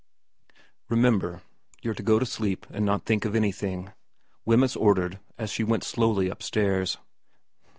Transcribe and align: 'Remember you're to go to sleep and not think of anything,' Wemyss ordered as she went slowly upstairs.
'Remember 0.89 1.43
you're 1.83 1.93
to 1.93 2.01
go 2.01 2.17
to 2.17 2.25
sleep 2.25 2.65
and 2.71 2.83
not 2.83 3.05
think 3.05 3.23
of 3.23 3.35
anything,' 3.35 3.91
Wemyss 4.45 4.75
ordered 4.75 5.19
as 5.37 5.51
she 5.51 5.63
went 5.63 5.83
slowly 5.83 6.27
upstairs. 6.27 6.97